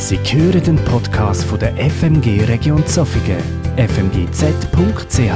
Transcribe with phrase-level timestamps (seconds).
[0.00, 3.42] Sie hören den Podcast von der FMG Region Zofingen,
[3.76, 5.32] fmgz.ch.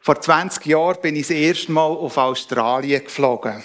[0.00, 3.64] Vor 20 Jahren bin ich das erste Mal auf Australien geflogen.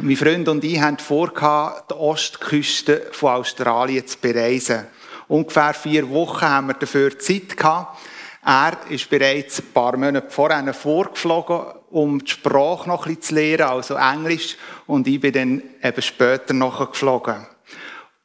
[0.00, 4.88] Mein Freund und ich hatten vor, die Ostküste von Australien zu bereisen.
[5.28, 7.98] Ungefähr vier Wochen haben wir dafür Zeit gehabt.
[8.46, 13.62] Er ist bereits ein paar Monate vorher vorgeflogen, um die Sprache noch bisschen zu lernen,
[13.62, 14.58] also Englisch.
[14.86, 17.46] Und ich bin dann eben später noch geflogen.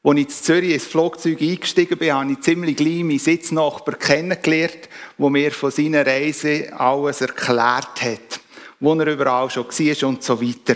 [0.04, 4.90] Als ich in Zürich ins Flugzeug eingestiegen bin, habe ich ziemlich gleich meinen Sitznachbar kennengelernt,
[5.18, 8.42] der mir von seiner Reise alles erklärt hat.
[8.82, 10.76] Wo er überall schon war und so weiter.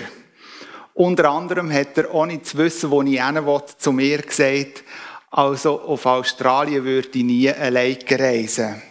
[0.94, 4.84] Unter anderem hat er, ohne zu wissen, wo ich hin will, zu mir gesagt,
[5.32, 8.82] also auf Australien würde ich nie alleine reisen.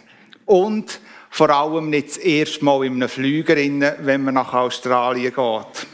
[0.45, 0.99] Und
[1.33, 5.87] vor allem nicht das erste Mal in einem Flüger, wenn man nach Australien geht.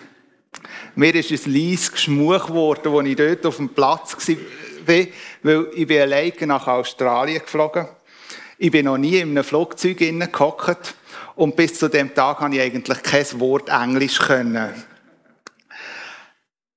[0.96, 4.36] Mir ist ein leises Geschmuch geworden, als ich dort auf dem Platz war,
[5.44, 7.88] weil ich bin alleine nach Australien geflogen.
[8.58, 10.94] Ich bin noch nie in einem Flugzeug gehockt
[11.38, 14.74] und bis zu dem Tag konnte ich eigentlich kein Wort Englisch können.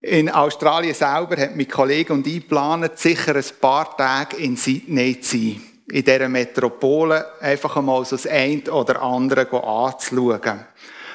[0.02, 5.20] In Australien selber hat mein Kollege und ich geplant, sicher ein paar Tage in Sydney
[5.20, 10.64] zu sein in dieser Metropole einfach einmal so das eine oder andere anzuschauen.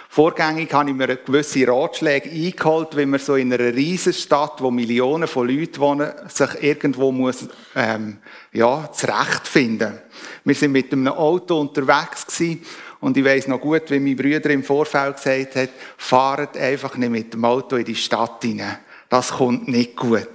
[0.08, 5.28] Vorgängig habe ich mir gewisse Ratschläge eingeholt, wie man so in einer Riesenstadt, wo Millionen
[5.28, 8.20] von Leuten wohnen, sich irgendwo muss, ähm,
[8.54, 10.00] ja, zurechtfinden.
[10.46, 12.64] Wir sind mit einem Auto unterwegs gewesen,
[13.00, 17.12] und ich weiß noch gut, wie mein Bruder im Vorfeld gesagt hat, fahrt einfach nicht
[17.12, 18.80] mit dem Auto in die Stadt hinein.
[19.10, 20.28] Das kommt nicht gut.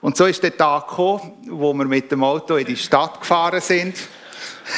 [0.00, 3.60] Und so ist der Tag gekommen, wo wir mit dem Auto in die Stadt gefahren
[3.60, 3.96] sind.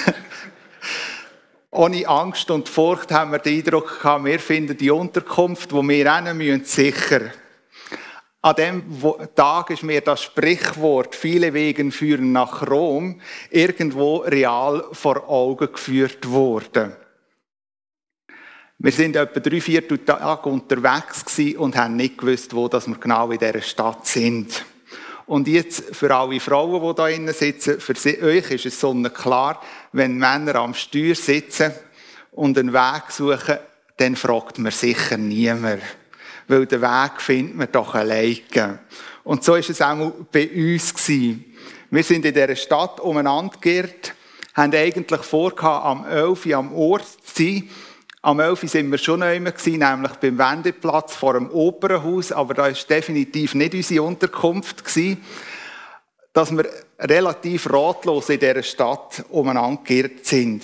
[1.71, 6.15] Ohne Angst und Furcht haben wir den Eindruck gehabt, wir finden die Unterkunft, wo wir
[6.15, 7.31] hin müssen, sicher.
[8.43, 8.83] An dem
[9.37, 16.29] Tag ist mir das Sprichwort, viele Wegen führen nach Rom, irgendwo real vor Augen geführt
[16.29, 16.97] worden.
[18.79, 21.25] Wir sind etwa drei, vier Tage unterwegs
[21.57, 24.65] und haben nicht gewusst, wo wir genau in dieser Stadt sind.
[25.27, 29.61] Und jetzt für alle Frauen, die da innen sitzen, für euch ist es sonnenklar,
[29.93, 31.73] wenn Männer am Steuer sitzen
[32.33, 33.59] und einen Weg suchen,
[33.97, 35.83] dann fragt man sicher niemand.
[36.49, 38.81] Weil den Weg findet man doch alleine.
[39.25, 41.45] Und so ist es auch bei uns gewesen.
[41.91, 44.15] Wir sind in dieser Stadt umeinander geirrt,
[44.55, 47.71] haben eigentlich vor, am 11 Uhr am Ort zu sein,
[48.25, 48.71] am 11.
[48.71, 53.57] sind wir schon neu gewesen, nämlich beim Wendeplatz vor dem Opernhaus, aber da ist definitiv
[53.57, 55.25] nicht unsere Unterkunft gewesen,
[56.33, 56.65] dass wir
[57.01, 60.63] relativ ratlos in dieser Stadt umeinander geirrt sind.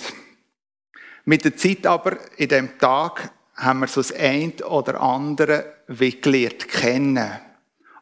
[1.25, 6.65] Mit der Zeit aber, in dem Tag, haben wir so das eine oder andere gelernt
[6.69, 7.29] kennen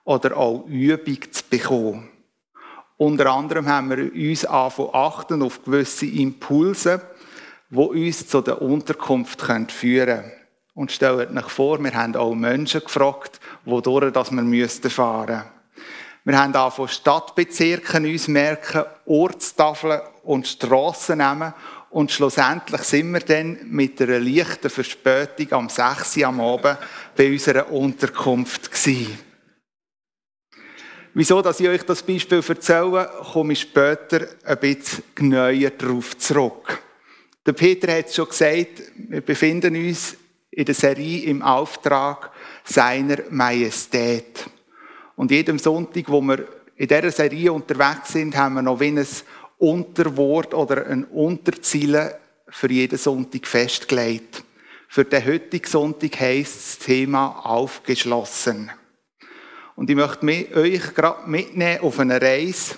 [0.03, 2.09] oder auch Übung zu bekommen.
[2.97, 7.01] Unter anderem haben wir uns angefangen achten auf gewisse Impulse,
[7.69, 10.31] wo uns zu der Unterkunft führen können.
[10.73, 14.91] Und stellt euch vor, wir haben auch Menschen gefragt, wodurch wir fahren müssten.
[16.23, 21.53] Wir haben auch von Stadtbezirken uns merken, Ortstafeln und Strassen nehmen.
[21.89, 26.17] Und schlussendlich sind wir dann mit einer leichten Verspätung am 6.
[26.17, 26.77] Uhr am Abend
[27.15, 29.17] bei unserer Unterkunft gewesen.
[31.13, 36.83] Wieso, dass ich euch das Beispiel erzähle, komme ich später ein bisschen genauer darauf zurück.
[37.47, 40.17] Der Peter hat es schon gesagt, wir befinden uns
[40.51, 42.29] in der Serie im Auftrag
[42.65, 44.49] seiner Majestät.
[45.15, 49.07] Und jedem Sonntag, wo wir in dieser Serie unterwegs sind, haben wir noch wie ein
[49.59, 52.11] Unterwort oder ein Unterziel
[52.49, 54.43] für jeden Sonntag festgelegt.
[54.89, 58.71] Für den heutigen Sonntag heisst das Thema aufgeschlossen.
[59.77, 62.75] Und ich möchte euch gerade mitnehmen auf eine Reise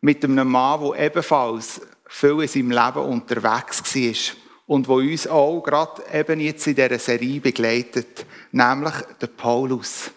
[0.00, 1.80] mit einem Mann, der ebenfalls
[2.16, 6.98] viel in seinem Leben unterwegs war und wo uns auch gerade eben jetzt in dieser
[6.98, 10.10] Serie begleitet, nämlich der Paulus.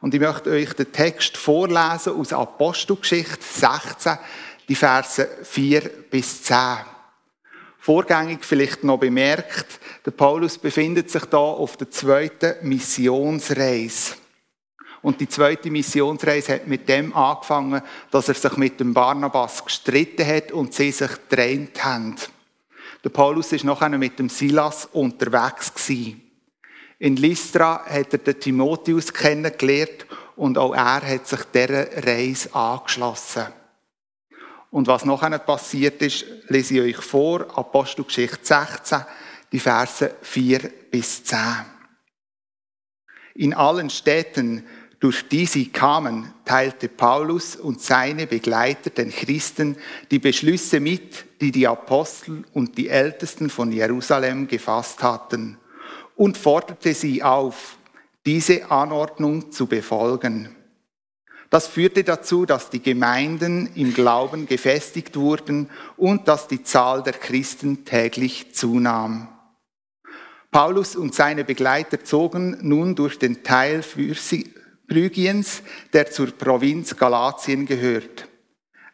[0.00, 4.18] Und ich möchte euch den Text vorlesen aus Apostelgeschichte 16,
[4.68, 5.80] die Verse 4
[6.10, 6.56] bis 10.
[7.80, 14.14] Vorgängig vielleicht noch bemerkt, der Paulus befindet sich da auf der zweiten Missionsreise.
[15.02, 20.26] Und die zweite Missionsreise hat mit dem angefangen, dass er sich mit dem Barnabas gestritten
[20.26, 22.16] hat und sie sich getrennt haben.
[23.02, 26.22] Der Paulus ist nachher mit dem Silas unterwegs gewesen.
[27.00, 30.06] In Lystra hat er den Timotheus kennengelernt
[30.36, 33.46] und auch er hat sich dieser Reise angeschlossen.
[34.70, 39.00] Und was nachher passiert ist, lese ich euch vor, Apostelgeschichte 16,
[39.50, 40.60] die Verse 4
[40.90, 41.38] bis 10.
[43.34, 44.64] In allen Städten
[45.02, 49.76] durch die sie kamen, teilte Paulus und seine Begleiter den Christen
[50.12, 55.58] die Beschlüsse mit, die die Apostel und die Ältesten von Jerusalem gefasst hatten,
[56.14, 57.78] und forderte sie auf,
[58.24, 60.54] diese Anordnung zu befolgen.
[61.50, 67.14] Das führte dazu, dass die Gemeinden im Glauben gefestigt wurden und dass die Zahl der
[67.14, 69.26] Christen täglich zunahm.
[70.52, 73.82] Paulus und seine Begleiter zogen nun durch den Teil
[74.88, 75.62] Phrygiens,
[75.92, 78.28] der zur Provinz Galatien gehört.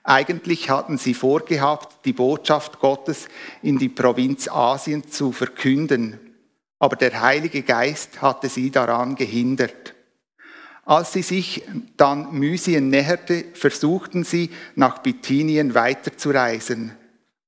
[0.03, 3.29] Eigentlich hatten sie vorgehabt, die Botschaft Gottes
[3.63, 6.19] in die Provinz Asien zu verkünden,
[6.79, 9.95] aber der Heilige Geist hatte sie daran gehindert.
[10.85, 11.65] Als sie sich
[11.99, 16.93] dann Mysien näherte, versuchten sie, nach Bithynien weiterzureisen.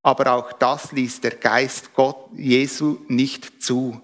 [0.03, 3.99] Aber auch das ließ der Geist Gott Jesu nicht zu.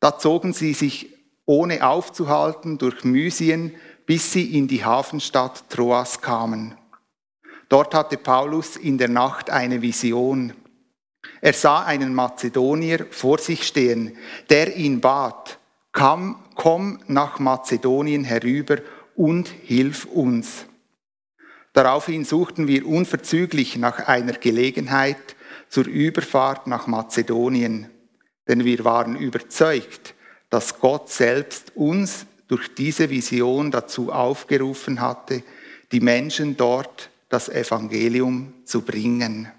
[0.00, 1.19] Da zogen sie sich
[1.50, 3.74] ohne aufzuhalten durch Mysien,
[4.06, 6.76] bis sie in die Hafenstadt Troas kamen.
[7.68, 10.52] Dort hatte Paulus in der Nacht eine Vision.
[11.40, 14.16] Er sah einen Mazedonier vor sich stehen,
[14.48, 15.58] der ihn bat,
[15.90, 18.76] komm, komm nach Mazedonien herüber
[19.16, 20.66] und hilf uns.
[21.72, 25.34] Daraufhin suchten wir unverzüglich nach einer Gelegenheit
[25.68, 27.90] zur Überfahrt nach Mazedonien,
[28.46, 30.14] denn wir waren überzeugt,
[30.50, 35.44] dass Gott selbst uns durch diese Vision dazu aufgerufen hatte,
[35.92, 39.50] die Menschen dort das Evangelium zu bringen.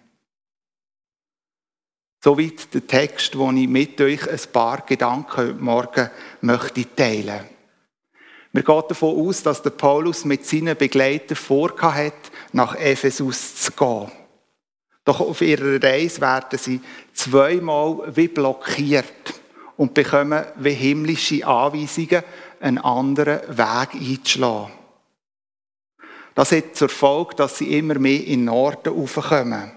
[2.23, 6.09] Soweit der Text, wo ich mit euch ein paar Gedanken heute Morgen
[6.41, 7.45] möchte teilen.
[8.51, 12.13] Wir gehen davon aus, dass der Paulus mit seinen Begleitern vorhat,
[12.51, 14.11] nach Ephesus zu gehen.
[15.05, 16.81] Doch auf ihrer Reise werden sie
[17.13, 19.40] zweimal wie blockiert
[19.81, 22.21] und bekommen wie himmlische Anweisungen,
[22.59, 24.71] einen anderen Weg einzuschlagen.
[26.35, 29.71] Das hat zur Folge, dass sie immer mehr in den Norden raufkommen.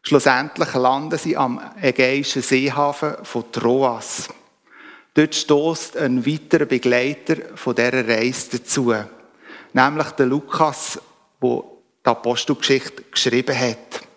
[0.00, 4.30] Schlussendlich landen sie am Ägäischen Seehafen von Troas.
[5.12, 8.94] Dort stößt ein weiterer Begleiter von dieser Reise dazu,
[9.74, 10.98] nämlich der Lukas,
[11.42, 11.64] der
[12.06, 14.09] die Apostelgeschichte geschrieben hat.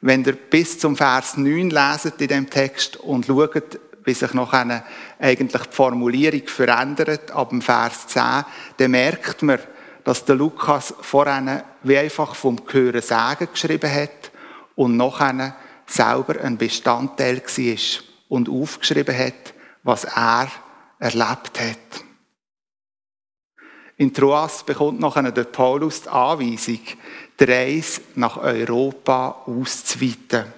[0.00, 4.52] Wenn ihr bis zum Vers 9 leset in dem Text und schaut, wie sich noch
[4.52, 4.84] eine,
[5.18, 8.44] eigentlich die Formulierung verändert, ab dem Vers 10,
[8.76, 9.58] dann merkt man,
[10.04, 14.30] dass der Lukas vorhin wie einfach vom Hören Sagen geschrieben hat
[14.76, 15.56] und nachher
[15.86, 20.48] selber ein Bestandteil war und aufgeschrieben hat, was er
[21.00, 22.05] erlebt hat.
[23.96, 26.80] In Troas bekommt nachher der Paulus die Anweisung,
[27.40, 30.52] die Reise nach Europa auszuweiten.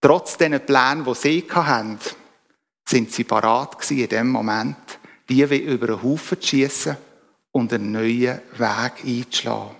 [0.00, 1.98] Trotz diesen Plänen, die sie hatten,
[2.84, 4.98] sind sie parat in dem Moment,
[5.28, 6.96] die wie über einen Haufen zu schiessen
[7.50, 9.76] und einen neuen Weg einzuschlagen.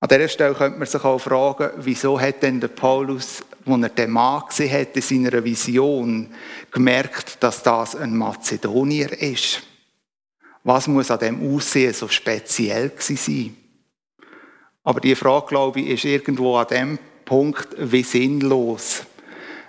[0.00, 3.88] An dieser Stelle könnte man sich auch fragen, wieso hat denn der Paulus, als er
[3.88, 6.28] den Mann gesehen hat in seiner Vision,
[6.70, 9.62] gemerkt, dass das ein Mazedonier ist?
[10.64, 13.56] Was muss an dem Aussehen so speziell sein?
[14.84, 19.04] Aber die Frage, glaube ich, ist irgendwo an dem Punkt wie sinnlos.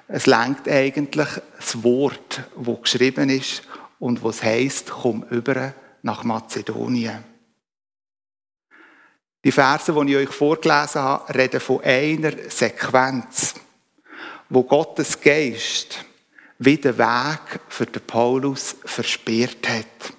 [0.07, 3.63] Es lenkt eigentlich das Wort, wo geschrieben ist
[3.99, 7.23] und was heißt, komm über nach Mazedonien.
[9.43, 13.55] Die Verse, die ich euch vorgelesen habe, reden von einer Sequenz,
[14.53, 16.05] wo Gottes Geist
[16.59, 20.13] wie den Weg für den Paulus versperrt hat.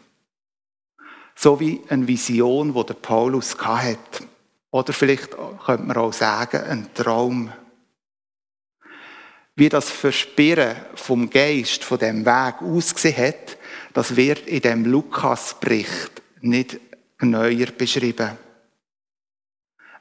[1.36, 4.24] So wie eine Vision, die der Paulus hatte.
[4.72, 5.30] Oder vielleicht
[5.64, 7.52] könnte man auch sagen, ein Traum.
[9.54, 13.56] Wie das Versperren vom Geist von dem Weg ausgesehen hat,
[13.92, 16.80] das wird in dem Lukas-Bericht nicht
[17.18, 18.43] genauer beschrieben.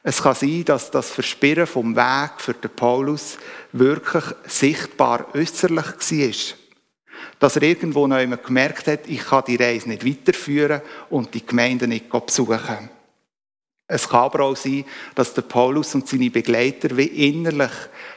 [0.06, 3.38] Es kann sein, dass das Verspirren vom Weg für den Paulus
[3.72, 6.58] wirklich sichtbar äußerlich war.
[7.40, 11.46] Dass er irgendwo noch einmal gemerkt hat, ich kann die Reise nicht weiterführen und die
[11.46, 12.90] Gemeinde nicht besuchen.
[13.88, 17.72] Es kann aber auch sein, dass der Paulus und seine Begleiter wie innerlich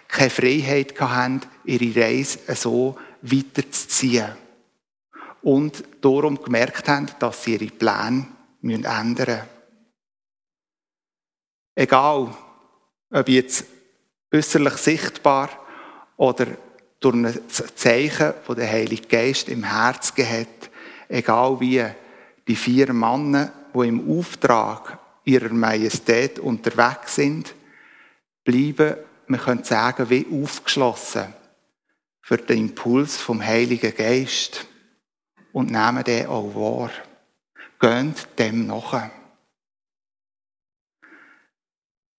[0.09, 4.33] keine Freiheit hatten, ihre Reise so weiterzuziehen.
[5.43, 8.27] Und darum gemerkt haben, dass sie ihre Pläne
[8.63, 9.56] ändern müssen.
[11.79, 12.35] Egal,
[13.11, 13.67] ob jetzt
[14.33, 15.51] äußerlich sichtbar
[16.17, 16.47] oder
[16.99, 20.71] durch ein Zeichen, das der Heilige Geist im Herz hat,
[21.09, 21.85] egal wie
[22.49, 27.55] die vier Männer, die im Auftrag ihrer Majestät unterwegs sind,
[28.43, 31.35] bleiben, man könnte sagen, wie aufgeschlossen
[32.23, 34.67] für den Impuls vom Heiligen Geist.
[35.53, 36.91] und nehmen den auch wahr.
[37.81, 39.11] Geht dem nach.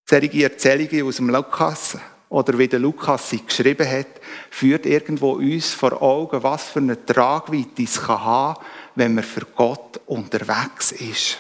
[0.10, 1.98] Solche Erzählungen aus dem Lukas
[2.30, 4.08] oder wie der Lukas sie geschrieben hat,
[4.50, 8.64] führt irgendwo uns vor Augen, was für eine Tragweite es kann haben,
[8.96, 11.40] wenn man für Gott unterwegs ist.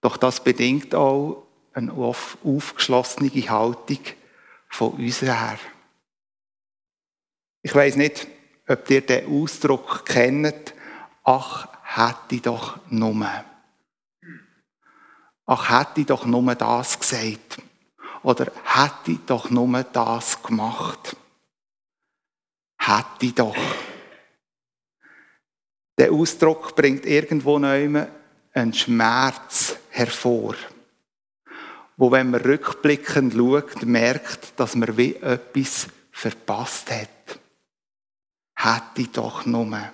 [0.00, 4.00] Doch das bedingt auch eine aufgeschlossene Haltung
[4.68, 5.58] von uns her.
[7.62, 8.26] Ich weiß nicht,
[8.68, 10.74] ob ihr den Ausdruck kennt,
[11.24, 13.26] ach, hätte ich doch nur.
[15.46, 17.62] Ach, hätte ich doch nur das gesagt.
[18.22, 21.16] Oder hätte ich doch nur das gemacht.
[22.78, 23.56] Hätte ich doch.
[25.98, 28.06] Der Ausdruck bringt irgendwo neu
[28.52, 30.56] einen Schmerz hervor,
[31.96, 37.38] wo wenn man rückblickend schaut, merkt, dass man wie etwas verpasst hat.
[38.56, 39.92] Hätte ich doch nur.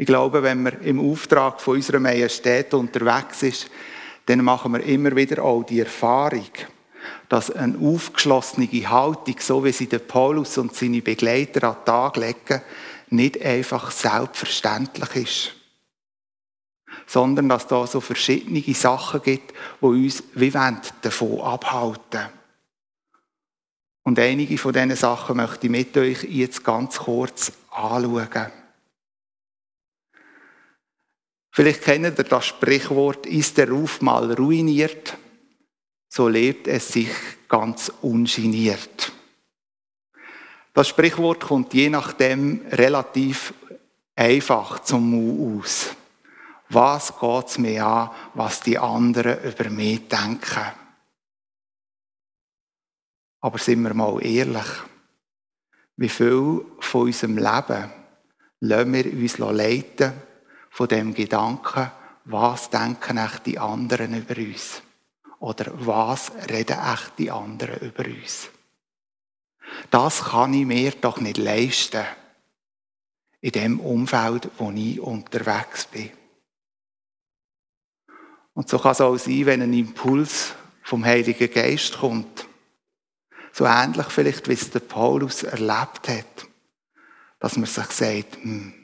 [0.00, 3.68] Ich glaube, wenn man im Auftrag von unserer Majestät unterwegs ist,
[4.26, 6.46] dann machen wir immer wieder auch die Erfahrung,
[7.28, 12.16] dass eine aufgeschlossene Haltung, so wie sie der Paulus und seine Begleiter an den Tag
[12.16, 12.62] legen,
[13.10, 15.52] nicht einfach selbstverständlich ist.
[17.06, 22.28] Sondern dass da so verschiedene Sachen gibt, die uns wie davon abhalten.
[24.04, 28.52] Und einige von diesen Sachen möchte ich mit euch jetzt ganz kurz anschauen.
[31.58, 35.16] Vielleicht kennt ihr das Sprichwort, ist der Ruf mal ruiniert,
[36.08, 37.10] so lebt es sich
[37.48, 39.10] ganz ungeniert.
[40.72, 43.54] Das Sprichwort kommt je nachdem relativ
[44.14, 45.96] einfach zum Mu aus.
[46.68, 50.64] Was geht es mir an, was die anderen über mich denken?
[53.40, 54.68] Aber sind wir mal ehrlich,
[55.96, 57.90] wie viel von unserem Leben
[58.60, 60.27] lassen wir uns leiten
[60.78, 61.90] von dem Gedanken,
[62.26, 64.80] was denken echt die anderen über uns?
[65.40, 68.48] Oder was reden echt die anderen über uns?
[69.90, 72.04] Das kann ich mir doch nicht leisten
[73.40, 76.12] in dem Umfeld, wo ich unterwegs bin.
[78.54, 80.54] Und so kann es auch sein, wenn ein Impuls
[80.84, 82.46] vom Heiligen Geist kommt.
[83.50, 86.46] So ähnlich vielleicht, wie es der Paulus erlebt hat,
[87.40, 88.77] dass man sich sagt, hm,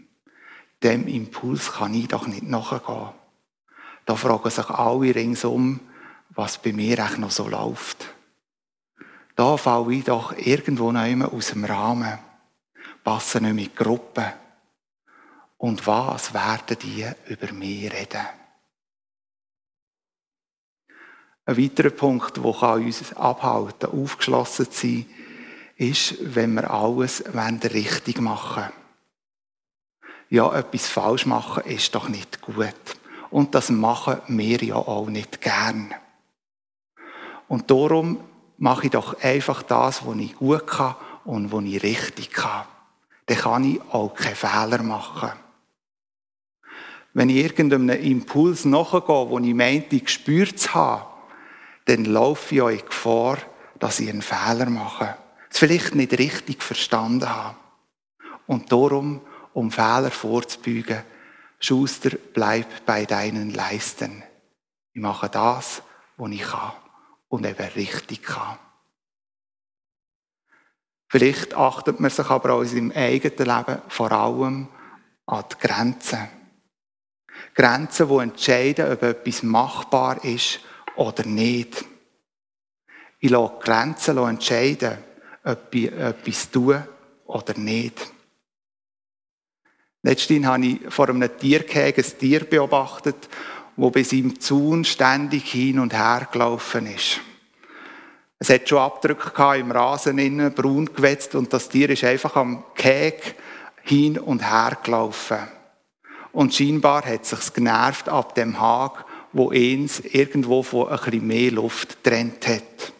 [0.82, 3.10] dem Impuls kann ich doch nicht nachgehen.
[4.04, 5.80] Da fragen sich alle ringsum,
[6.30, 8.06] was bei mir eigentlich noch so läuft.
[9.36, 12.18] Da falle ich doch irgendwo noch aus dem Rahmen,
[13.02, 14.32] passe nicht mit Gruppen.
[15.56, 18.26] Und was werden die über mich reden?
[21.46, 25.06] Ein weiterer Punkt, der uns abhalten kann, aufgeschlossen zu sein,
[25.76, 28.83] ist, wenn wir alles richtig machen wollen
[30.34, 32.74] ja, etwas falsch machen ist doch nicht gut.
[33.30, 35.94] Und das machen wir ja auch nicht gern.
[37.46, 38.18] Und darum
[38.58, 42.64] mache ich doch einfach das, was ich gut kann und was ich richtig kann.
[43.26, 45.30] Dann kann ich auch keine Fehler machen.
[47.12, 51.04] Wenn ich irgendeinem Impuls nachgehe, den ich meinte, gespürt zu haben,
[51.84, 53.38] dann laufe ich auch in Gefahr,
[53.78, 55.16] dass ich einen Fehler mache.
[55.48, 57.56] Es vielleicht nicht richtig verstanden habe.
[58.48, 59.20] Und darum
[59.54, 61.02] um Fehler vorzubeugen.
[61.58, 64.22] Schuster, bleib bei deinen Leisten.
[64.92, 65.82] Ich mache das,
[66.16, 66.72] was ich kann
[67.28, 68.58] und eben richtig kann.
[71.08, 74.68] Vielleicht achtet man sich aber auch in seinem eigenen Leben vor allem
[75.26, 76.28] an die Grenzen.
[77.54, 80.60] Grenzen, die entscheiden, ob etwas machbar ist
[80.96, 81.84] oder nicht.
[83.20, 84.98] Ich lasse Grenzen entscheiden,
[85.44, 86.86] ob ich etwas tue
[87.26, 88.13] oder nicht.
[90.04, 93.16] Letztens habe ich vor einem Tiergehege ein Tier beobachtet,
[93.74, 97.20] wo bei seinem Zaun ständig hin und her gelaufen ist.
[98.38, 102.64] Es hat schon Abdrücke im Rasen innen, braun gewetzt und das Tier ist einfach am
[102.74, 103.34] Gehege
[103.82, 105.38] hin und her gelaufen.
[106.32, 111.26] Und scheinbar hat es sich genervt ab dem Hag, wo eins irgendwo von ein bisschen
[111.26, 112.92] mehr Luft getrennt hat.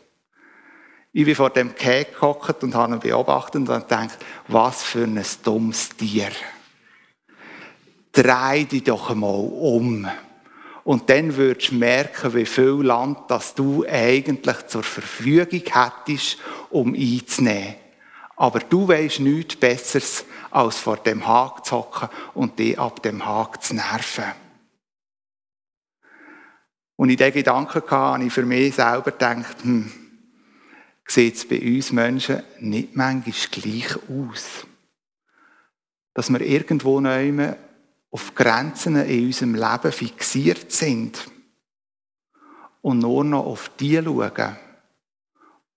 [1.13, 4.17] Ich bin vor dem Gehege gehockt und habe ihn beobachtet und gedacht,
[4.49, 6.31] was für ein dummes Tier
[8.15, 10.09] dreh dich doch einmal um.
[10.85, 16.39] Und dann würdest du merken, wie viel Land das du eigentlich zur Verfügung hättest,
[16.71, 17.77] um einzunehmen.
[18.37, 23.25] Aber du weißt nichts Besseres, als vor dem Haken zu hocken und dich ab dem
[23.25, 24.33] Haken zu nerven.
[26.97, 29.91] Und in diesen Gedanken habe ich für mich selber gedacht, hm,
[31.07, 34.67] sieht es bei uns Menschen nicht manchmal gleich aus?
[36.15, 37.33] dass wir irgendwo neu
[38.15, 41.29] auf Grenzen in unserem Leben fixiert sind
[42.81, 44.57] und nur noch auf die schauen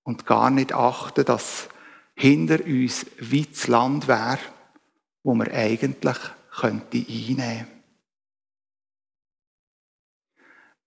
[0.04, 1.68] und gar nicht achten, dass
[2.14, 4.38] hinter uns das Land wäre,
[5.24, 6.18] wo wir eigentlich
[6.52, 7.68] könnte einnehmen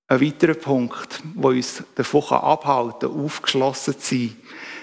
[0.06, 4.36] Ein weiterer Punkt, wo uns davon abhalten kann, aufgeschlossen zu sein,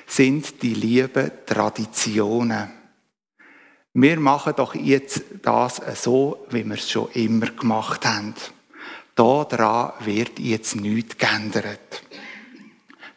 [0.05, 2.71] sind die lieben Traditionen.
[3.94, 8.36] Wir machen doch jetzt das so, wie wir es schon immer gemacht haben.
[9.15, 12.03] Daran wird jetzt nichts geändert.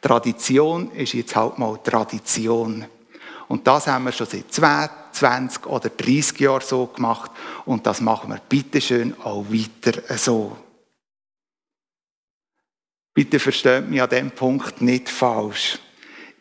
[0.01, 2.87] Tradition ist jetzt halt mal Tradition.
[3.49, 4.53] Und das haben wir schon seit
[5.13, 7.33] 20 oder 30 Jahren so gemacht.
[7.67, 10.57] Und das machen wir bitteschön auch weiter so.
[13.13, 15.79] Bitte versteht mich an diesem Punkt nicht falsch.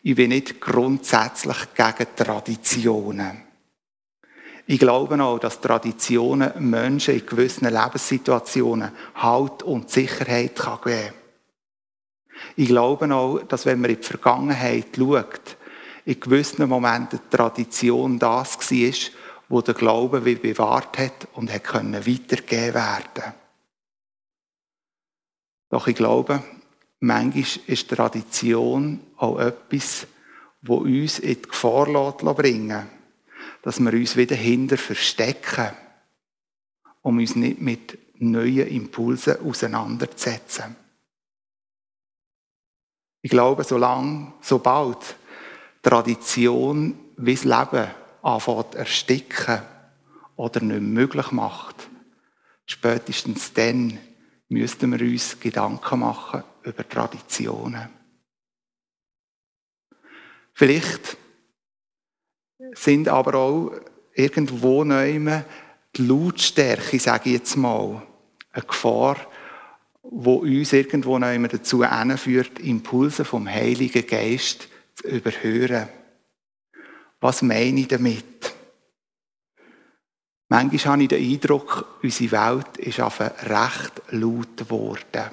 [0.02, 3.49] Ich bin nicht grundsätzlich gegen Traditionen.
[4.70, 11.14] Ich glaube auch, dass Traditionen Menschen in gewissen Lebenssituationen Halt und Sicherheit geben können.
[12.54, 15.56] Ich glaube auch, dass wenn man in die Vergangenheit schaut,
[16.04, 19.12] in gewissen Momenten Tradition das war,
[19.48, 23.34] wo der Glaube wie bewahrt hat und hat können weitergegeben werden.
[25.68, 26.44] Doch ich glaube,
[27.00, 30.06] manchmal ist Tradition auch etwas,
[30.62, 31.86] wo uns in die Gefahr
[32.36, 32.99] bringen
[33.62, 35.70] dass wir uns wieder hinter verstecken,
[37.02, 40.76] um uns nicht mit neuen Impulsen auseinanderzusetzen.
[43.22, 45.16] Ich glaube, solange, sobald
[45.82, 47.90] Tradition wie das Leben
[48.22, 49.62] anfängt ersticken
[50.36, 51.76] oder nicht möglich macht,
[52.66, 53.98] spätestens dann
[54.48, 57.88] müssten wir uns Gedanken machen über Traditionen.
[60.52, 61.16] Vielleicht
[62.74, 63.72] sind aber auch
[64.14, 65.42] irgendwo neu
[65.96, 68.02] die Lautstärke, sage ich jetzt mal,
[68.52, 69.16] eine Gefahr,
[70.02, 71.84] wo uns irgendwo neu dazu
[72.16, 75.88] führt, Impulse vom Heiligen Geist zu überhören.
[77.20, 78.54] Was meine ich damit?
[80.48, 85.30] Manchmal habe ich den Eindruck, unsere Welt ist auf recht laut geworden.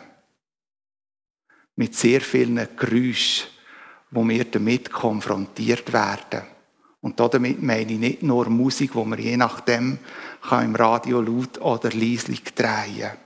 [1.75, 3.47] Mit sehr vielen Geräuschen,
[4.11, 6.56] wo wir damit konfrontiert werden.
[7.07, 9.97] Und damit meine ich nicht nur Musik, wo man je nachdem
[10.41, 13.17] kann im Radio laut oder leislich drehen kann.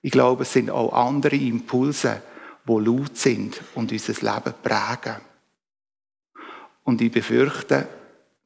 [0.00, 2.22] Ich glaube, es sind auch andere Impulse,
[2.66, 5.20] die laut sind und unser Leben prägen.
[6.82, 7.86] Und ich befürchte,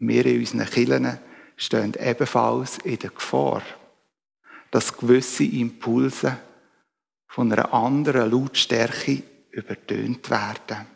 [0.00, 1.18] wir in unseren Kirchen
[1.56, 3.62] stehen ebenfalls in der Gefahr,
[4.72, 6.36] dass gewisse Impulse
[7.28, 10.93] von einer anderen Lautstärke übertönt werden.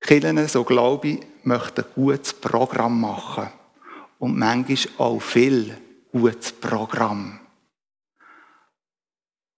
[0.00, 3.48] Kirchen, so glaube ich, möchten ein gutes Programm machen.
[4.18, 5.76] Und manchmal auch viel
[6.10, 7.40] gutes Programm.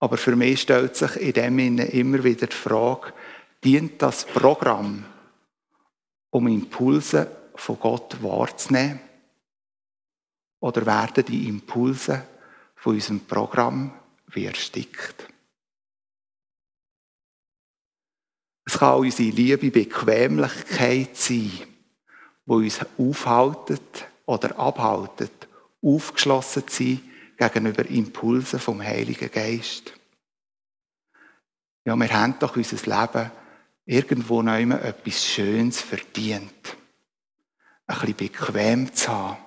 [0.00, 3.12] Aber für mich stellt sich in dem Sinne immer wieder die Frage,
[3.64, 5.04] dient das Programm,
[6.30, 9.00] um Impulse von Gott wahrzunehmen?
[10.60, 12.24] Oder werden die Impulse
[12.76, 13.92] von unserem Programm
[14.28, 15.28] wie erstickt?
[18.68, 21.50] Es kann unsere liebe Bequemlichkeit sein,
[22.44, 25.48] die uns aufhaltet oder abhaltet,
[25.82, 27.00] aufgeschlossen zu sein
[27.38, 29.94] gegenüber Impulsen vom Heiligen Geist.
[31.86, 33.30] Ja, wir haben doch unser Leben
[33.86, 36.76] irgendwo noch immer etwas Schönes verdient.
[37.86, 39.38] Ein bisschen bequem zu haben.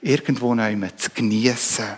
[0.00, 1.88] Irgendwo noch immer zu geniessen.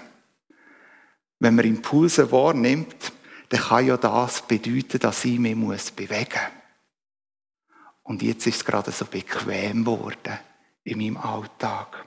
[1.39, 3.13] Wenn man Impulse wahrnimmt,
[3.51, 7.75] dann kann ja das bedeuten, dass ich mich muss bewegen muss.
[8.05, 10.39] Und jetzt ist es gerade so bequem geworden
[10.85, 12.07] in meinem Alltag.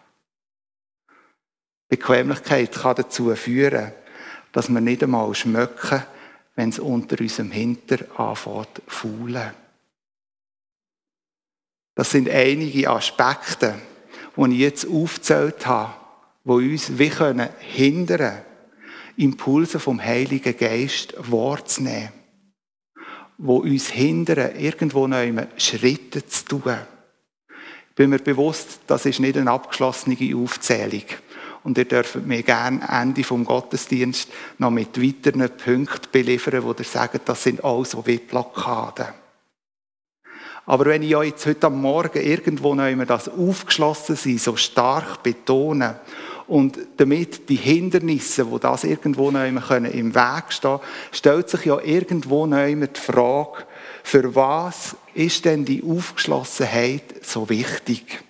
[1.89, 3.91] Bequemlichkeit kann dazu führen,
[4.53, 6.03] dass wir nicht einmal schmecken,
[6.55, 9.53] wenn es unter unserem Hinter anfängt faulen.
[11.95, 13.75] Das sind einige Aspekte,
[14.37, 15.93] die ich jetzt aufgezählt habe,
[16.45, 18.43] die uns wie können hindern
[19.17, 22.09] Impulse vom Heiligen Geist wahrzunehmen,
[23.37, 25.23] wo uns hindern, irgendwo noch
[25.57, 26.77] Schritte zu tun.
[27.89, 31.03] Ich bin mir bewusst, das ist nicht eine abgeschlossene Aufzählung.
[31.63, 36.83] Und ihr dürft mir gerne Ende vom Gottesdienst noch mit weiteren Punkten beliefern, wo ihr
[36.83, 39.07] sagt, das sind alles so wie Blockaden.
[40.65, 45.21] Aber wenn ich ja jetzt heute am Morgen irgendwo noch das aufgeschlossen sein so stark
[45.21, 45.99] betone
[46.47, 50.79] und damit die Hindernisse, wo das irgendwo noch im Weg stehen
[51.11, 53.65] stellt sich ja irgendwo die Frage,
[54.03, 58.23] für was ist denn die Aufgeschlossenheit so wichtig?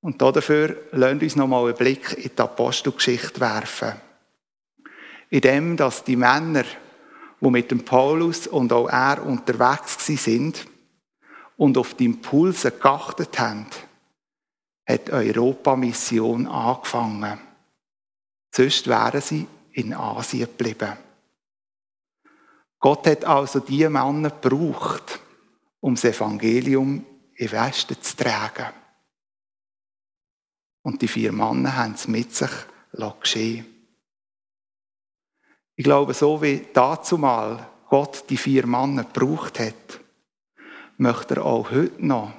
[0.00, 3.94] Und dafür lasst uns noch mal einen Blick in die Apostelgeschichte werfen.
[5.30, 6.64] In dem, dass die Männer,
[7.40, 10.64] die mit dem Paulus und auch er unterwegs sind
[11.56, 13.66] und auf die Impulse geachtet haben,
[14.86, 17.40] hat Europa-Mission angefangen.
[18.50, 20.96] Sonst wären sie in Asien geblieben.
[22.78, 25.20] Gott hat also diese Männer gebraucht,
[25.80, 28.72] um das Evangelium in Westen zu tragen.
[30.82, 32.50] Und die vier Männer haben es mit sich
[33.20, 33.66] geschehen.
[35.74, 40.00] Ich glaube, so wie dazumal Gott die vier Männer gebraucht hat,
[40.96, 42.32] möchte er auch heute noch,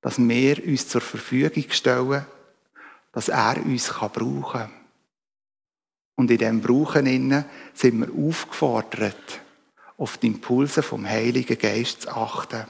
[0.00, 2.26] dass wir uns zur Verfügung stellen,
[3.12, 4.70] dass er uns brauchen kann.
[6.16, 9.40] Und in diesem Brauchen sind wir aufgefordert,
[9.96, 12.66] auf die Impulse vom Heiligen Geist zu achten.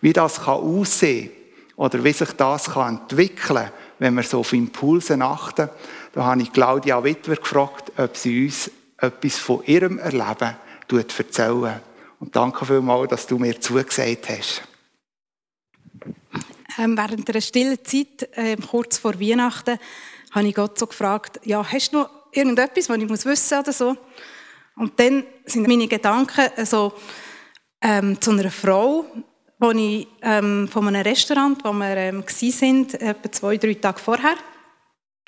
[0.00, 1.30] Wie das kann aussehen
[1.76, 5.68] oder wie sich das kann entwickeln wenn wir so auf Impulse achten,
[6.12, 10.56] da habe ich Claudia Wittwer gefragt, ob sie uns etwas von ihrem Erleben
[10.90, 11.80] erzählen
[12.20, 14.62] Und danke vielmals, dass du mir zugesagt hast.
[16.78, 19.78] Ähm, während einer stillen Zeit, äh, kurz vor Weihnachten,
[20.30, 23.72] habe ich Gott so gefragt, ja, hast du noch irgendetwas, was ich muss wissen oder
[23.72, 23.96] so?
[24.76, 26.92] Und dann sind meine Gedanken also,
[27.80, 29.04] ähm, zu einer Frau,
[29.58, 34.36] wo ich ähm, von einem Restaurant, wo wir ähm, sind, etwa zwei, drei Tage vorher.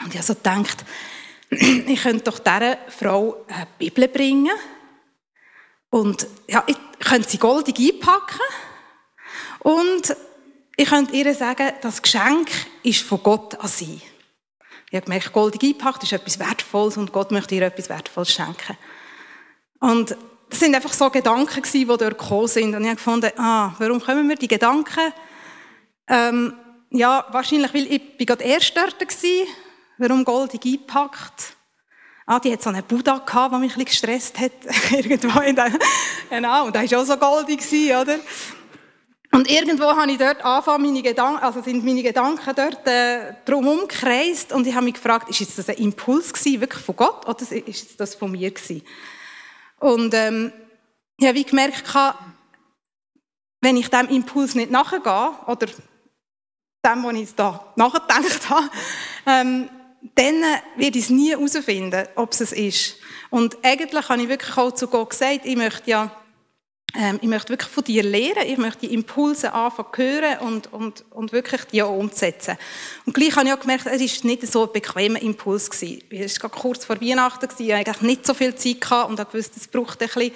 [0.01, 0.85] Und ich habe so gedacht,
[1.51, 4.53] ich könnte doch dieser Frau eine Bibel bringen.
[5.91, 8.41] Und ja, ich könnte sie goldig einpacken.
[9.61, 10.17] Und
[10.81, 12.51] ich könnte ihr sagen, das Geschenk
[12.83, 14.01] ist von Gott an sie.
[14.89, 18.79] Ich habe gemerkt, goldig eingepackt ist etwas Wertvolles und Gott möchte ihr etwas Wertvolles schenken.
[19.79, 20.17] Und
[20.49, 22.75] das sind einfach so Gedanken die dort gekommen sind.
[22.75, 25.13] Und ich habe gefunden, ah, warum kommen mir die Gedanken?
[26.09, 26.55] Ähm,
[26.89, 29.47] ja, wahrscheinlich, weil ich bin gerade erst dort war.
[29.99, 31.57] Warum goldig eingepackt?
[32.25, 34.53] Ah, die hat so einen Buddha gehabt, der mich ein bisschen gestresst hat.
[34.93, 35.73] Irgendwo in der,
[36.31, 38.19] genau, und der war auch so goldig, oder?
[39.33, 43.87] Und irgendwo habe ich dort angefangen, meine Gedanken, also sind meine Gedanken dort äh, drumherum
[43.87, 47.29] gekreist und ich habe mich gefragt, ist jetzt das ein Impuls gewesen, wirklich von Gott,
[47.29, 48.83] oder ist das von mir gewesen?
[49.79, 50.53] Und ähm,
[51.17, 51.95] ich habe gemerkt,
[53.61, 55.67] wenn ich dem Impuls nicht nachgehe, oder
[56.85, 58.71] dem, was ich da nachgedacht habe,
[59.27, 59.71] ähm,
[60.15, 60.43] dann
[60.77, 62.97] werde ich es nie herausfinden, ob es es ist.
[63.29, 66.20] Und eigentlich habe ich wirklich auch zu Gott gesagt, ich möchte ja
[67.01, 71.05] ähm, ich möchte wirklich von dir lernen, ich möchte die Impulse anfangen hören und, und,
[71.11, 72.59] und wirklich die auch umzusetzen.
[73.07, 75.71] Und gleich habe ich auch gemerkt, es war nicht so ein bequemer Impuls.
[75.71, 76.03] Gewesen.
[76.11, 79.35] Es war kurz vor Weihnachten, ich hatte eigentlich nicht so viel Zeit gehabt und ich
[79.35, 80.33] wusste, es braucht ein bisschen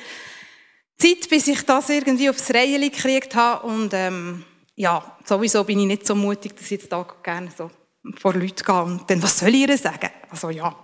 [0.97, 3.67] Zeit, bis ich das irgendwie aufs Reihe gekriegt habe.
[3.67, 7.71] Und ähm, ja, sowieso bin ich nicht so mutig, dass ich jetzt da gerne so
[8.19, 10.11] vor Leute gehe und dann, was soll ich ihr sagen?
[10.31, 10.75] Also ja,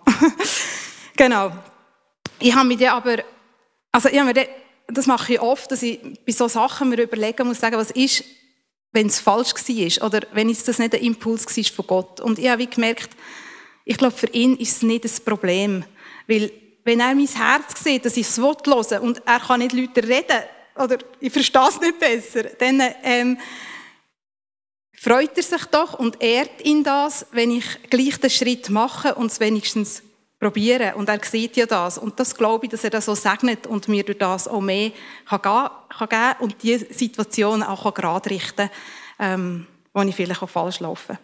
[1.16, 1.52] genau.
[2.38, 3.22] Ich habe mir dann aber,
[3.92, 4.46] also ich habe mir dann
[4.92, 8.24] das mache ich oft, dass ich bei so Sachen mir überlegen muss, sagen, was ist,
[8.92, 12.20] wenn es falsch war oder wenn es das nicht ein Impuls war von Gott.
[12.20, 13.10] Und ich habe gemerkt,
[13.84, 15.84] ich glaube, für ihn ist es nicht das Problem.
[16.26, 16.52] Weil,
[16.84, 20.42] wenn er mein Herz sieht, dass ich es hören und er kann nicht Leute reden
[20.76, 23.38] oder ich verstehe es nicht besser, dann ähm,
[24.96, 29.30] freut er sich doch und ehrt ihn das, wenn ich gleich den Schritt mache und
[29.30, 30.02] es wenigstens
[30.40, 30.94] probieren.
[30.94, 31.98] Und er sieht ja das.
[31.98, 34.90] Und das glaube ich, dass er das so segnet und mir durch das auch mehr
[35.28, 38.70] kann geben kann und die Situation auch gerade richten kann,
[39.18, 41.18] ähm, wo ich vielleicht auch falsch laufe.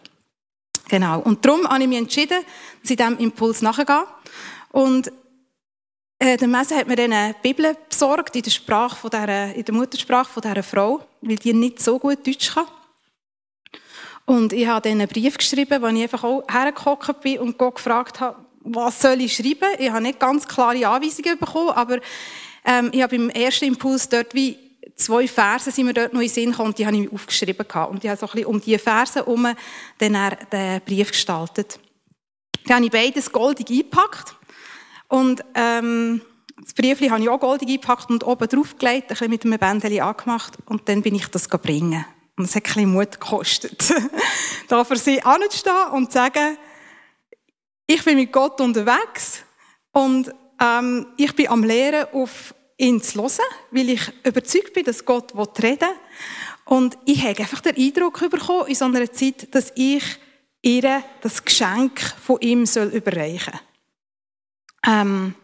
[0.87, 1.19] Genau.
[1.19, 2.37] Und darum habe ich mich entschieden,
[2.81, 4.05] dass ich diesem Impuls nachgehe.
[4.71, 5.11] Und
[6.19, 9.65] äh, der Messe hat mir dann eine Bibel besorgt in der Sprache von der, in
[9.65, 12.67] der Muttersprache von dieser Frau, weil die nicht so gut Deutsch kann.
[14.25, 17.75] Und ich habe dann einen Brief geschrieben, wo ich einfach auch hergekommen bin und Gott
[17.75, 19.69] gefragt habe, was soll ich schreiben?
[19.79, 21.99] Ich habe nicht ganz klare Anweisungen bekommen, aber
[22.65, 24.57] ähm, ich habe im ersten Impuls dort wie
[24.95, 27.91] zwei Verse sind mir dort noch in Sinn gekommen die habe ich aufgeschrieben gehabt.
[27.91, 29.47] Und ich habe so ein bisschen um diese Verse herum
[29.97, 31.79] dann den Brief gestaltet.
[32.65, 34.35] Dann habe ich beides goldig eingepackt
[35.07, 36.21] und ähm,
[36.61, 39.57] das Briefchen habe ich auch goldig eingepackt und oben drauf gelegt, ein bisschen mit einem
[39.59, 42.05] Bändchen angemacht und dann bin ich das bringen.
[42.35, 43.93] Und es hat ein bisschen Mut gekostet,
[44.67, 46.57] da für sie anzustehen und zu sagen,
[47.87, 49.43] ich bin mit Gott unterwegs
[49.91, 55.05] und ähm, ich bin am Lehren, auf ihn zu hören, weil ich überzeugt bin, dass
[55.05, 55.95] Gott reden will.
[56.65, 60.03] Und ich habe einfach den Eindruck bekommen in so einer Zeit, dass ich
[60.61, 63.53] ihr das Geschenk von ihm soll überreichen
[64.83, 64.93] soll.
[64.93, 65.35] Ähm,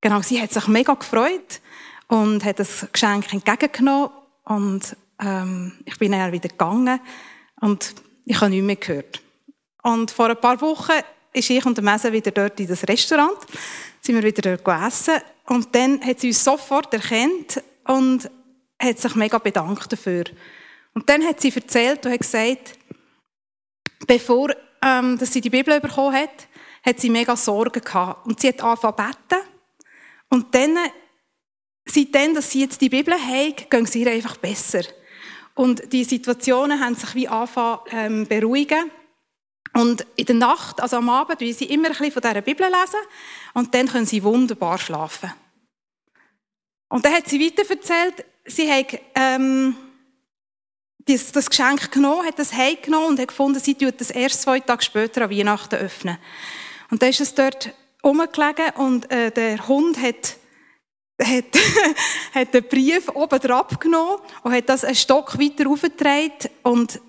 [0.00, 1.60] genau, sie hat sich mega gefreut
[2.08, 4.10] und hat das Geschenk entgegengenommen
[4.44, 6.98] und ähm, ich bin dann wieder gegangen
[7.60, 7.94] und
[8.24, 9.20] ich habe nichts mehr gehört.
[9.82, 10.92] Und vor ein paar Wochen
[11.34, 13.38] ist ich und der Messe wieder dort in das Restaurant,
[14.00, 18.30] sind wir wieder dort gegessen und dann hat sie uns sofort erkannt und
[18.80, 20.24] hat sich mega bedankt dafür.
[20.94, 22.78] Und dann hat sie erzählt und hat gesagt,
[24.06, 26.48] bevor ähm, dass sie die Bibel bekommen hat,
[26.84, 28.26] hat sie mega Sorgen gehabt.
[28.26, 29.42] Und sie hat angefangen beten.
[30.28, 30.76] Und dann,
[31.86, 34.82] seitdem, dass sie jetzt die Bibel hat, gehen es ihr einfach besser.
[35.54, 38.90] Und die Situationen haben sich wie angefangen ähm, beruhigen.
[39.74, 42.66] Und in der Nacht, also am Abend, wie sie immer ein bisschen von dieser Bibel
[42.66, 43.00] lesen
[43.54, 45.32] und dann können sie wunderbar schlafen.
[46.88, 49.76] Und dann hat sie weiter erzählt, sie hat ähm,
[51.06, 54.60] das, das Geschenk genommen, hat das heimgenommen und hat gefunden, sie tut das erst zwei
[54.60, 56.18] Tage später an Weihnachten öffnen.
[56.90, 60.36] Und dann ist es dort rumgelegen und äh, der Hund hat,
[61.20, 61.44] hat,
[62.34, 67.00] hat den Brief oben drauf genommen und hat das einen Stock weiter aufgetragen und den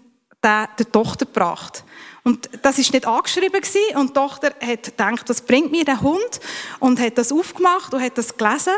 [0.79, 1.83] der Tochter gebracht.
[2.25, 3.97] Und das ist nicht angeschrieben gewesen.
[3.97, 6.39] und die Tochter hat gedacht, was bringt mir der Hund?
[6.79, 8.73] Und hat das aufgemacht und hat das gelesen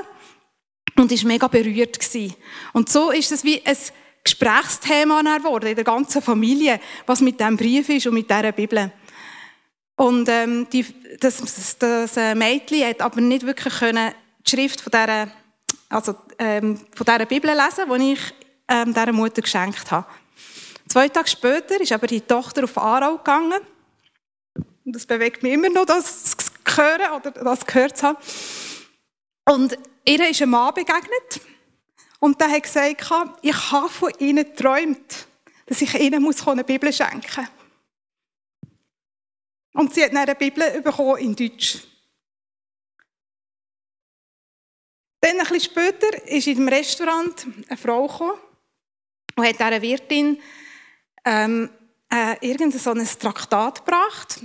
[0.97, 2.35] und ist mega berührt gewesen.
[2.73, 3.77] Und so ist es wie ein
[4.21, 8.91] Gesprächsthema geworden in der ganzen Familie, was mit dem Brief ist und mit dieser Bibel.
[9.95, 10.85] Und ähm, die,
[11.21, 14.11] das, das, das äh, Mädchen hat aber nicht wirklich können
[14.45, 15.31] die Schrift von dieser,
[15.87, 18.19] also, ähm, von dieser Bibel lesen, die ich
[18.67, 20.05] ähm, dieser Mutter geschenkt habe.
[20.87, 23.61] Zwei Tage später ist aber die Tochter auf Aarau gegangen.
[24.85, 28.17] Und das bewegt mich immer noch, das zu hören oder das gehört zu haben.
[29.45, 31.41] Und ihr ist ein Mann begegnet.
[32.19, 35.27] Und der hat gesagt, ich habe von ihnen geträumt,
[35.65, 37.47] dass ich ihnen eine Bibel schenken muss.
[39.73, 41.79] Und sie hat eine Bibel bekommen in Deutsch.
[45.19, 48.39] Dann, ein bisschen später, ist in dem Restaurant eine Frau gekommen
[49.35, 50.41] und hat dieser Wirtin
[51.27, 51.69] ähm,
[52.09, 54.39] äh, irgendein so ein Traktat gebracht,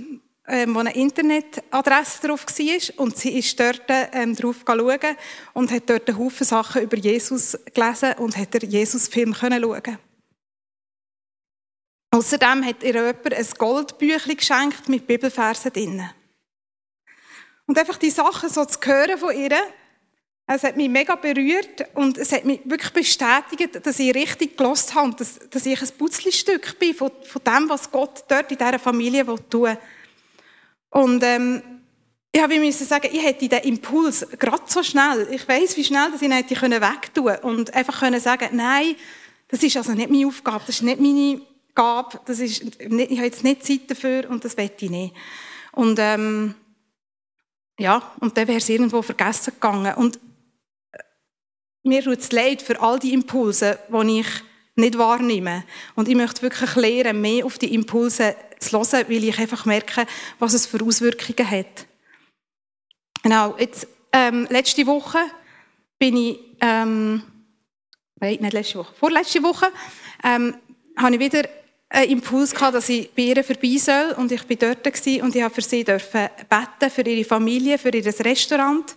[0.47, 2.99] ähm, wo eine Internetadresse drauf war.
[3.05, 5.17] Und sie ist dort ähm, drauf schauen
[5.53, 9.97] und hat dort einen Haufen Sachen über Jesus gelesen und hat den Jesus-Film schauen
[12.11, 16.09] Außerdem hat ihr jemand ein Goldbüchlein geschenkt mit Bibelversen drin.
[17.65, 19.57] Und einfach die Sachen so zu hören von ihr,
[20.45, 24.93] es hat mich mega berührt und es hat mich wirklich bestätigt, dass ich richtig gelost
[24.93, 28.57] habe und dass, dass ich ein Putzlestück bin von, von dem, was Gott dort in
[28.57, 29.77] dieser Familie tun will.
[30.89, 31.61] Und ähm,
[32.31, 36.11] ich habe müssen sagen, ich hätte den Impuls gerade so schnell, ich weiß, wie schnell
[36.11, 38.95] dass ich ihn hätte wegtun können und einfach können sagen, nein,
[39.47, 41.41] das ist also nicht meine Aufgabe, das ist nicht meine
[41.75, 45.15] Gabe, das ist, ich habe jetzt nicht Zeit dafür und das will ich nicht.
[45.71, 46.55] Und ähm,
[47.79, 49.95] ja, und dann wäre es irgendwo vergessen gegangen.
[49.95, 50.19] Und
[51.83, 54.27] mir tut es leid für all die Impulse, die ich
[54.75, 55.63] nicht wahrnehme.
[55.95, 60.05] Und ich möchte wirklich lernen, mehr auf die Impulse zu hören, weil ich einfach merke,
[60.39, 61.85] was es für Auswirkungen hat.
[63.21, 65.19] Genau, jetzt, ähm, letzte Woche
[65.99, 67.23] bin ich, ähm,
[68.19, 69.67] nein, nicht letzte Woche, vorletzte Woche,
[70.23, 70.55] ähm,
[70.97, 71.47] habe ich wieder
[71.89, 75.41] einen Impuls gehabt, dass ich bei ihr vorbei soll und ich bin dort und ich
[75.43, 78.95] habe für sie beten, für ihre Familie, für ihr Restaurant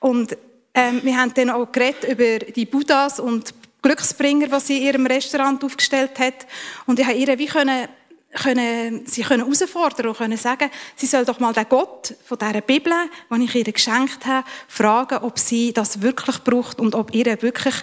[0.00, 0.36] und
[0.74, 5.06] ähm, wir haben dann auch geredet über die Buddhas und Glücksbringer, was sie in ihrem
[5.06, 6.46] Restaurant aufgestellt hat.
[6.86, 7.86] Und ich habe ihr wie können,
[8.32, 12.60] können, sie können herausfordern und können sagen, sie soll doch mal den Gott von dieser
[12.62, 12.92] Bibel,
[13.30, 17.74] die ich ihr geschenkt habe, fragen, ob sie das wirklich braucht und ob ihr wirklich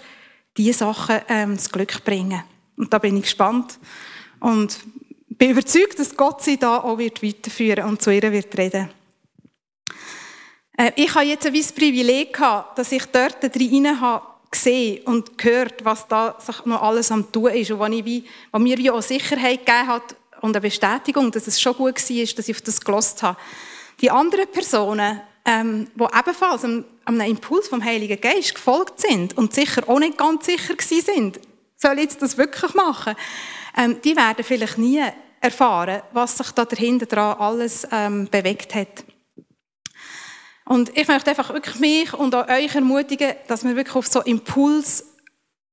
[0.57, 2.43] diese Sachen ähm, das Glück bringen.
[2.77, 3.79] Und da bin ich gespannt
[4.39, 4.79] und
[5.29, 8.89] bin überzeugt, dass Gott sie da auch wird weiterführen und zu ihr wird reden.
[10.81, 15.37] Äh, ich habe jetzt ein das Privileg gehabt, dass ich dort drin habe gesehen und
[15.37, 18.89] gehört, was da noch alles am tun ist und was, ich wie, was mir wie
[18.89, 22.61] auch Sicherheit gegeben hat und eine Bestätigung, dass es schon gut war, dass ich auf
[22.61, 23.37] das gelost habe.
[24.01, 29.53] Die anderen Personen, ähm, die ebenfalls einem, einem Impuls vom Heiligen Geist gefolgt sind und
[29.53, 31.39] sicher auch nicht ganz sicher sind,
[31.77, 33.15] soll ich jetzt das wirklich machen,
[33.77, 35.01] ähm, die werden vielleicht nie
[35.39, 39.05] erfahren, was sich da dahinter dran alles ähm, bewegt hat.
[40.71, 44.21] Und ich möchte einfach wirklich mich und auch euch ermutigen, dass wir wirklich auf so
[44.21, 45.05] Impuls,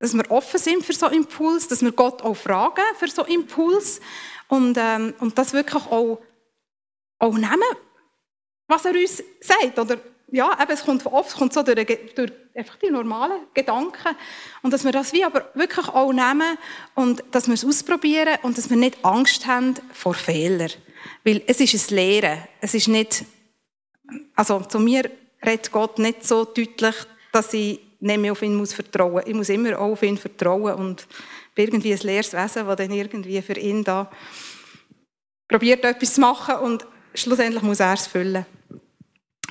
[0.01, 4.01] dass wir offen sind für so Impuls, dass wir Gott auch fragen für so Impuls
[4.49, 6.19] und, ähm, und das wirklich auch,
[7.21, 7.63] auch nehmen,
[8.67, 9.79] was er uns sagt.
[9.79, 9.99] Oder
[10.33, 14.17] ja, eben, es kommt oft kommt so durch, durch einfach die normalen Gedanken
[14.63, 16.59] und dass wir das wie aber wirklich auch nehmen
[16.97, 20.73] und dass wir es ausprobieren und dass wir nicht Angst haben vor Fehlern.
[21.23, 23.25] Weil es ist ein Lehren, es ist nicht
[24.35, 25.11] also zu mir
[25.45, 26.95] redet Gott nicht so deutlich,
[27.33, 29.27] dass ich nicht mehr auf ihn muss vertrauen muss.
[29.27, 31.07] Ich muss immer auch auf ihn vertrauen und
[31.57, 34.11] irgendwie ein leeres Wesen, das dann irgendwie für ihn da
[35.49, 38.47] probiert etwas zu machen und schlussendlich muss er es füllen.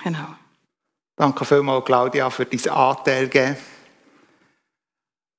[0.03, 0.35] Genau.
[1.15, 3.57] Danke vielmals, Claudia, für dein Anteil.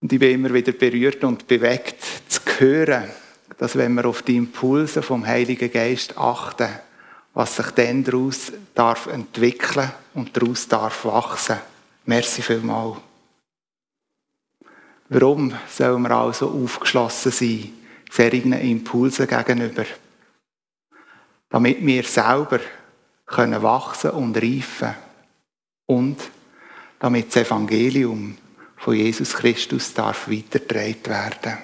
[0.00, 3.08] Und ich bin immer wieder berührt und bewegt zu hören,
[3.56, 6.68] dass wenn wir auf die Impulse vom Heiligen Geist achten,
[7.38, 11.58] was sich dann daraus darf entwickeln und daraus darf wachsen.
[12.04, 12.96] Merci vielmals.
[15.08, 17.72] Warum sollen wir also aufgeschlossen sein,
[18.10, 19.84] solchen Impulsen gegenüber?
[21.48, 22.58] Damit wir selber
[23.24, 24.96] können wachsen und reifen
[25.86, 26.18] und
[26.98, 28.36] damit das Evangelium
[28.78, 31.58] von Jesus Christus darf weitergetragen werden.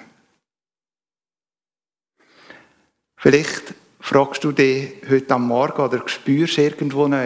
[3.17, 3.74] Vielleicht
[4.14, 7.18] fragst du dich heute am Morgen oder spürst irgendwo noch,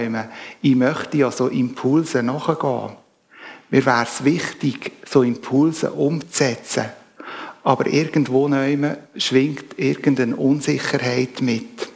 [0.62, 2.96] ich möchte ja so Impulse nachgehen.
[3.68, 6.86] Mir wäre es wichtig, so Impulse umzusetzen.
[7.62, 11.90] Aber irgendwo neu schwingt irgendeine Unsicherheit mit.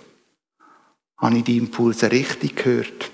[1.16, 3.10] Habe ich die Impulse richtig gehört?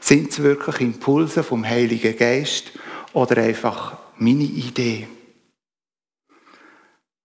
[0.00, 2.72] Sind es wirklich Impulse vom Heiligen Geist
[3.12, 5.06] oder einfach meine Idee?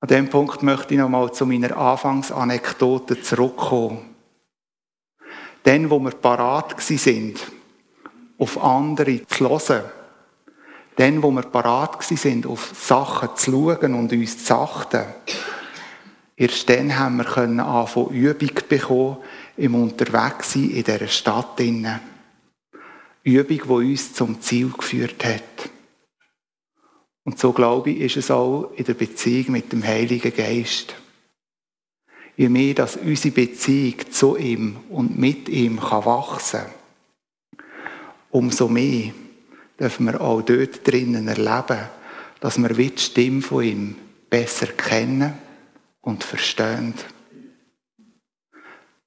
[0.05, 4.05] An diesem Punkt möchte ich nochmal zu meiner Anfangsanekdote zurückkommen.
[5.63, 7.39] Dann, wo wir parat sind,
[8.37, 9.85] auf andere zu hören,
[10.97, 15.05] dann, wo wir parat sind, auf Sachen zu schauen und uns zu achten,
[16.35, 19.17] erst dann haben wir können anfangen, Übung bekommen
[19.57, 21.59] im Unterwegssein in dieser Stadt.
[21.59, 21.99] Übung,
[23.23, 25.74] die uns zum Ziel geführt hat.
[27.25, 30.95] Und so glaube ich, ist es auch in der Beziehung mit dem Heiligen Geist.
[32.37, 36.61] Je mehr, dass unsere Beziehung zu ihm und mit ihm kann wachsen
[38.35, 39.13] umso mehr
[39.79, 41.87] dürfen wir auch dort drinnen erleben,
[42.41, 43.95] dass wir die Stimme von ihm
[44.29, 45.33] besser kennen
[46.01, 46.93] und verstehen.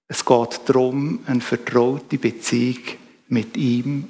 [0.09, 2.79] Es geht darum, eine vertraute Beziehung
[3.29, 4.09] mit ihm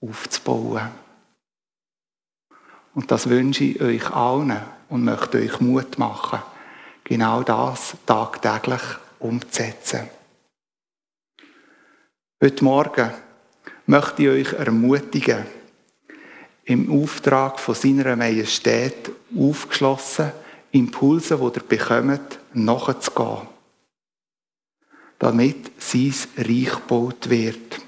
[0.00, 0.88] aufzubauen.
[2.94, 6.40] Und das wünsche ich euch allen und möchte euch Mut machen,
[7.04, 8.82] genau das tagtäglich
[9.18, 10.08] umzusetzen.
[12.42, 13.10] Heute Morgen
[13.86, 15.46] möchte ich euch ermutigen,
[16.64, 20.32] im Auftrag von seiner Majestät aufgeschlossen,
[20.72, 23.48] Impulse, die ihr bekommt, nachzugehen,
[25.18, 27.80] damit sein Reich gebaut wird.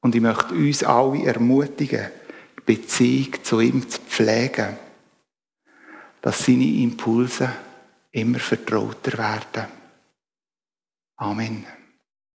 [0.00, 2.10] Und ich möchte uns alle ermutigen,
[2.66, 4.76] Beziehung zu ihm zu pflegen,
[6.20, 7.50] dass seine Impulse
[8.10, 9.70] immer vertrauter werden.
[11.16, 11.64] Amen.